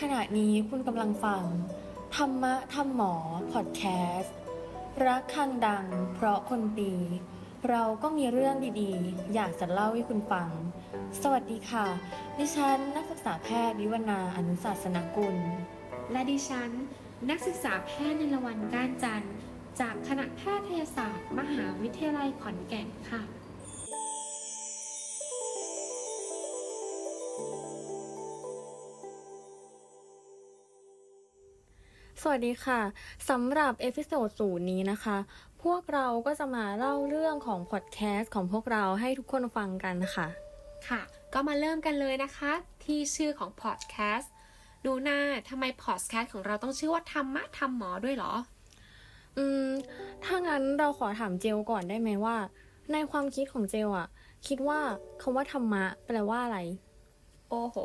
[0.00, 1.44] ขณะนี้คุณกำลังฟัง
[2.16, 3.14] ธรรมะธรรมหมอ
[3.52, 3.82] พอดแค
[4.18, 4.34] สต์
[5.04, 6.94] รักคังดัง เพราะคนตี
[7.68, 10.48] เราก็มีเรื่องดีๆ อยากจะเล่าให้คุณฟัง
[11.22, 11.86] สวัสดีค่ะ
[12.38, 15.36] ดิฉันนักศึกษาแพทย์วิวนาอนุศาสนกุล
[16.12, 16.70] และดิฉัน
[17.30, 19.34] นักศึกษาแพทย์ในละวันก้านจันทร์
[19.80, 23.22] จากคณะแพทยศาสตร์ มหาวิทยาลัยขอนแก่นค่ะ
[32.22, 32.80] สวัสดีค่ะ
[33.30, 35.16] สำหรับ episode ศูนย์นี้นะคะ
[35.62, 40.26] พวกเราก็จะมาเล่าเรื่องของพอดแคสต์ของพวกเราให้ทุกคนฟังกันค่ะ
[40.88, 41.00] ค่ะ
[41.32, 42.52] ก็มาเริ่มกันเลยนะคะ
[42.84, 44.32] ที่ชื่อของพอดแคสต์
[44.86, 48.32] ดูหน้าทำไมพอดแคสต์ของเราต้องชื่อว่าธรรมะธรรมหมอด้วยเหรอ
[49.36, 49.68] อืม
[50.24, 52.36] ถ้างั้นเราขอถามเจลก่อนได้ไหมว่า
[52.92, 54.08] ในความคิดของเจลอะ
[54.46, 54.80] คิดว่า
[55.22, 56.58] คำว่าธรรมะแปลว่าอะไร
[57.50, 57.76] โอ้โห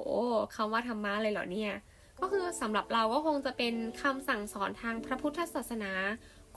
[0.56, 1.73] คำว่าธรรมะเลยเหรอเนี่ย
[2.20, 5.92] ก็คือสำหรับเราก็คงจะเป็นคำสั่งสอนทางพระพุทธศาสนา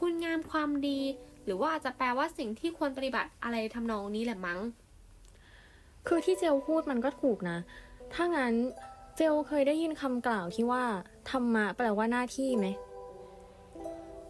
[0.01, 1.01] คุณงามความดี
[1.45, 4.61] หรือว่าอาจจะแปลว่าสิ่งที่ควรปฏิบัติอะไรทำนองนี้แหละมั้ง
[6.07, 7.59] คือที่เจลพูดมันก็ถูกนะ
[8.15, 8.55] ถ้างั้น
[9.17, 10.85] เจลเคยได้ยินคำกล่าวที่ว่า
[11.31, 12.67] ธรรมะแปลว่าหน้าที่ไหม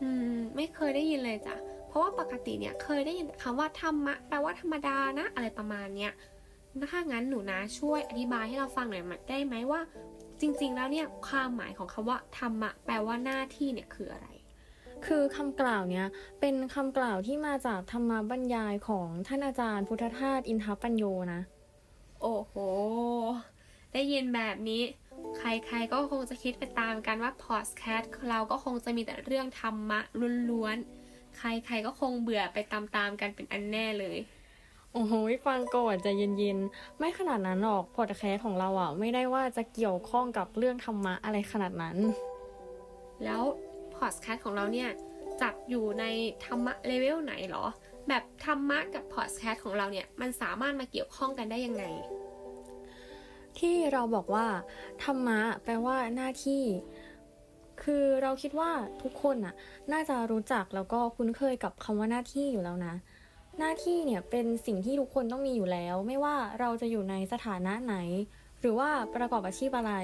[0.02, 1.56] อืม ไม่เคยได้ยินเลยจ้ะ
[1.88, 6.12] เพราะว่าปกติเนี่ยเคยได้ยินแต่คำว่าธรรมะแปลว่าธรรมดานะ อะไรประมาณเนี้ย
[6.92, 9.80] ถ้างั้นหนูนะช่วยอธิบายให้เราฟังหน่อยได้ไหมว่า
[10.40, 14.28] จริง ๆ แล้วเนี่ยความหมายของคำว่าธรรมะแปลว่าหน้าที่เนี่ยคืออะไร
[15.06, 16.06] คือคำกล่าวเนี้ย
[16.40, 21.40] เป็นคำกล่าวที่มาจากธรรมบรรยายของท่านอาจารย์พุทธทาสอินทปัญโยนะ
[22.22, 22.54] โอ้โห
[23.92, 24.82] ได้ยินแบบนี้
[25.38, 25.42] ใค
[25.72, 30.00] รๆก็คงจะคิดไปตามกันว่าพอดแคสต์เราก็คงจะมีแต่เรื่องธรรมะ
[30.50, 34.18] ล้วนๆ ใครๆก็คงเบื่อไปตามๆกันเป็นอันแน่เลย
[34.96, 35.14] โอ้โห
[35.46, 41.96] ฟังก่อนใจเย็นๆ ไม่ขนาดนั้นหรอกพอดแคสต์ของเราอะ ไม่ได้ว่าจะเกี่ยวข้องกับเรื่องธรรมะอะไรขนาดนั้น
[43.24, 43.42] แล้ว
[43.96, 44.90] พอดแคสต์ของเราเนี่ย
[45.42, 46.04] จัดอยู่ใน
[46.44, 47.64] ธรรมะเลเวลไหนเหรอ
[48.08, 51.84] แบบธรรมะกับพอดแคสต์ของเราเนี่ยมันสามารถมาเกี่ยวข้องกันได้ยังไง
[53.58, 54.46] ที่เราบอกว่า
[55.04, 56.62] ธรรมะแปลว่าหน้าที่
[57.82, 58.70] คือเราคิดว่า
[59.02, 59.54] ทุกคนน่ะ
[59.92, 62.94] น่าจะรู้จักแล้วก็คุ้นเคยกับคำว่าหน้าที่อยู่แล้วนะ
[63.58, 67.96] หน้าที่เนี่ยเป็นสิ่งที่ทุกคนต้องมีอยู่แล้ว ไม่ว่าเราจะอยู่ในสถานะไหน
[68.60, 69.94] หรือว่าประกอบอาชีพอะไร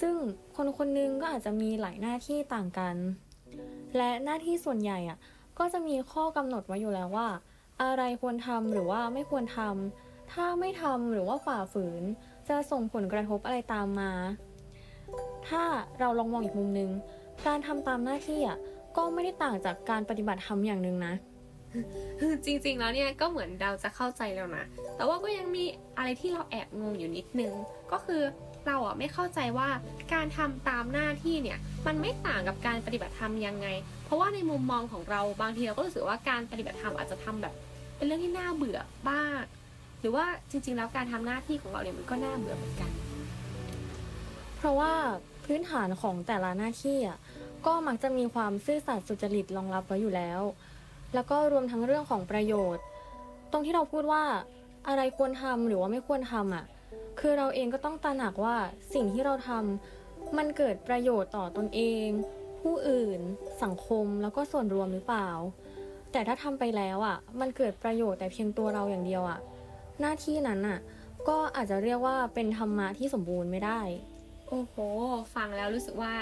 [0.00, 0.14] ซึ่ง
[0.56, 2.96] คนคนหนึงก็อาจจะมีหลายหน้าที่ต่างกัน
[3.96, 5.18] และหน้าที่ส่วนใหญ่อะ
[5.58, 7.28] ก็จะมีข้อกำหนดไว้อยู่แล้วว่า
[7.82, 12.02] อะไรควรทำหรือว่าไม่ควรทำถ้าไม่ทำหรือว่าฝ่าฝืน
[12.48, 14.12] จะส่งผลกระทบอะไรตามมา
[15.48, 15.62] ถ้า
[15.98, 16.90] เราลองมองอีกมุมนึง
[17.46, 18.58] การทำตามหน้าที่อะ
[18.96, 21.14] ก็ไม่ได้ต่างจากการปฏิบัติธรรมอย่างหนึ่งนะ
[22.44, 24.64] จริงๆแล้วเนี่ยก็เหมือนเราจะเข้าใจแล้วนะ
[24.96, 25.64] แต่ว่าก็ยังมี
[25.96, 27.52] อะไรที่เราแอบงงอยู่นิดนึง
[27.92, 28.22] ก็คือ
[28.66, 29.68] เราอะไม่เข้าใจว่า
[30.14, 33.68] การทำตามหน้าที่เนี่ยมันไม่ต่างกับการปฏิบัติธรรมยังไง
[34.04, 37.54] เพราะว่าในมุมมองของเราบางทีเราก็รู้สึกว่าการปฏิบัติธรรมอาจจะทำแบบ
[37.96, 38.78] เป็นเรื่องที่น่าเบื่อ
[39.08, 39.36] บ้าง
[40.00, 42.90] หรือว่าจริง ๆ แล้วการทำหน้าที่ของเราเนี่ยมันก็น่าเบื่อเหมือนกัน
[44.56, 44.92] เพราะว่า
[45.44, 47.18] พื้นฐานของแต่ละหน้าที่อะ
[47.66, 50.40] ก็มักจะมีความซื่อสัตย์สุจริตรองรับไว้อยู่แล้ว
[51.16, 52.84] แล้วก็รวมทั้งเรื่องของประโยชน์
[53.52, 54.24] ตรงที่เราพูดว่า
[54.88, 56.64] อะไรควรทำหรือว่าไม่ควรทำอะ
[57.20, 58.56] คือเราเองก็ต้องตระหนักว่า
[58.94, 62.06] สิ่งที่เราทำมันเกิดประโยชน์ต่อตนเอง
[62.60, 63.20] ผู้อื่น
[63.62, 65.28] สังคมแล้วก็ส่วนรวมหรือเปล่า
[66.12, 69.38] แต่ถ้าทำไปแล้วอะ มันเกิดประโยชน์แต่เพียงตัวเราอย่างเดียวอะ
[70.00, 70.78] หน้าที่นั้นอะ
[71.28, 73.80] ก็อาจจะเรียกว่าเป็นธรรมะที่สมบูรณ์ไม่ได้
[74.48, 74.74] โอ้โห
[75.34, 76.14] ฟังแล้วรู้สึกว่า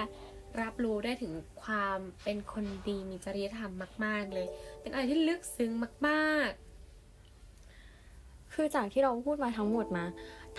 [0.63, 1.33] รับรู้ได้ถึง
[1.63, 3.73] ความเป็นคนดีมีจริยธรรม
[4.05, 4.47] มาก ๆ เลย
[4.81, 5.71] เป็นอะไรที่ลึกซึ้ง
[6.09, 10.09] มาก ๆ คือจากที่เราพูดมาทั้งหมดนะ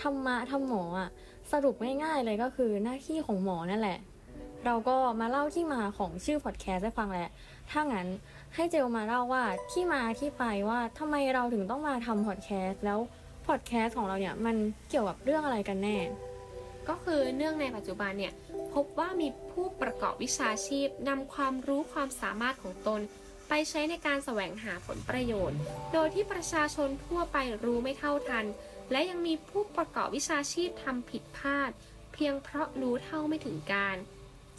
[0.00, 1.08] ธรรมะธรรมหมออะ
[1.52, 3.98] สรุปง่ายๆเลยก็คือหน้าที่ของหมอนั่นแหละ
[4.64, 7.28] เราก็มาเล่าที่มาของชื่อพอดแคสต์ให้ฟังแหละ
[7.70, 8.06] ถ้างั้น
[8.54, 12.98] ให้เจลมาเล่าว่าที่มาที่ไปว่าทำไมเราถึงต้องมาทำพอดแคสต์แล้ว
[13.46, 14.56] พอดแคสต์ของเราเนี่ยมัน
[14.88, 15.96] เกี่ยวกับเรื่องอะไรกันแน่
[16.88, 18.32] ก็คือเนื่องในปัจจุบันเนี่ย
[18.74, 23.00] พบว่ามีผู้ประกอบวิชาชีพนำความรู้ความสามารถของตน
[23.48, 25.58] ไปใช้ในการแสวงหาผลประโยชน์
[25.92, 28.46] โดยที่ประชาชนทั่วไปรู้ไม่เท่าทัน
[28.90, 31.70] และยังมีผู้ประกอบวิชาชีพทำผิดพลาด
[32.12, 33.96] เพียงเพราะรู้เท่าไม่ถึงการ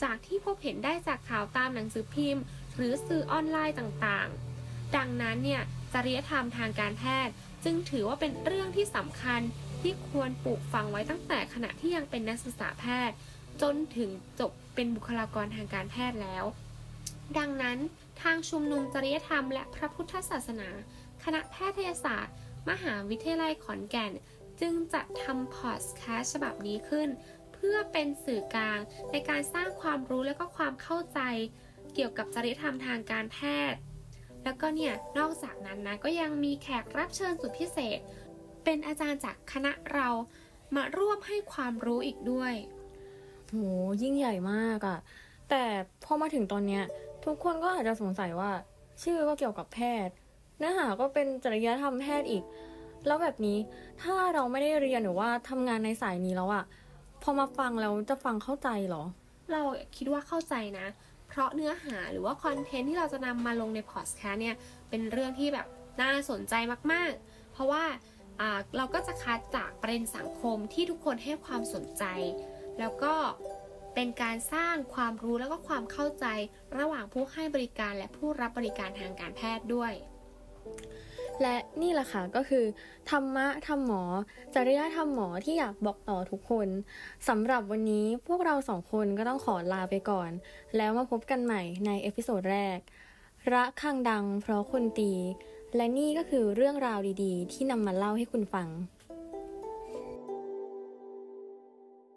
[0.03, 2.44] จากที่พบเห็นได้จากข่าวตามหนังสือพิมพ์
[2.75, 5.62] หรือสื่อออนไลน์ต่างๆ ดังนั้นเนี่ย
[5.94, 7.33] จริยธรรมทางการแพทย์
[7.63, 9.41] จึงถือว่าเป็นเรื่องที่สำคัญ
[9.81, 13.15] ที่ควรปลูกฝังไว้ตั้งแต่ขณะที่ยังเป็นนักศึกษาแพทย์
[13.62, 14.09] จนถึง
[14.39, 16.44] จบเป็นบุคลากรทางการแพทย์แล้ว
[17.38, 17.77] ดังนั้น
[18.21, 20.69] ทางชุมนุมจริยธรรมและพระพุทธศาสนา
[21.24, 22.35] คณะแพทยศาสตร์
[22.69, 24.12] มหาวิทยาลัยขอนแก่น
[24.62, 27.09] จึงจัดทำพอดแคสต์ฉบับนี้ขึ้น
[27.53, 28.79] เพื่อเป็นสื่อกลาง
[29.12, 31.19] ในการสร้างความรู้และก็ความเข้าใจ
[31.94, 33.38] เกี่ยวกับจริยธรรมทางการแพ
[33.71, 33.79] ทย์
[34.44, 38.00] แล้วก็เนี่ยนอกจากนั้นนะก็ยังมีแขกรับเชิญสุดพิเศษ
[38.69, 40.10] เป็นอาจารย์จากคณะเรา
[40.75, 42.54] มาร่วมให้ความรู้อีกด้วย
[43.50, 43.56] โห
[44.02, 44.98] ยิ่งใหญ่มากอะ
[45.50, 45.64] แต่
[46.04, 46.84] พอมาถึงตอนเนี้ย
[47.25, 48.52] ทุกคนก็อาจจะสงสัยว่า
[49.04, 50.14] ชื่อก็เกี่ยวกับแพทย์
[50.58, 52.44] เนื้อหาก็เป็นจริยธรรมแพทย์อีก
[53.08, 53.58] แล้วแบบนี้
[54.02, 56.63] ถ้าเราไม่ได้เรียนหรือว่าทำงานในสายนี้แล้วอะ
[57.24, 59.04] พอมาฟังแล้วจะฟังเข้าใจเหรอ
[59.52, 59.62] เรา
[59.98, 60.88] คิดว่าเข้าใจนะ
[61.28, 64.56] เพราะเนื้อหาหรือว่าคอนเทนต์ที่เราจะนำมาลงในพอดแคสต์เนี่ย
[64.90, 65.68] เป็นเรื่องที่แบบ
[66.02, 66.54] น่าสนใจ
[66.92, 68.17] มากๆ เพราะว่าอ่า
[68.78, 72.04] เราก็จะคัดจากประเด็นสังคมที่ทุกคนให้ความสนใจ
[72.80, 73.13] แล้วก็
[73.95, 76.25] เป็นการสร้างความรู้แล้วก็ความเข้าใจ
[76.78, 79.94] ระหว่างผู้ให้บริการและผู้รับบริการทางการแพทย์ด้วย
[81.42, 82.66] และนี่แหละค่ะก็คือ
[83.10, 84.04] ธรรมะธรรมหมอ
[84.56, 86.68] จริยธรรมหมอที่อยากบอกต่อทุกคน
[87.28, 90.31] สำหรับวันนี้พวกเราสองคนก็ต้องขอลาไปก่อน
[90.78, 92.78] แล้วมาพบกันใหม่ใน episode แรก
[93.54, 95.13] ระฆังดังเพราะคนตี
[95.75, 98.68] และนี่ก็คือเรื่องราวดีๆ ที่นำมาเล่าให้คุณฟัง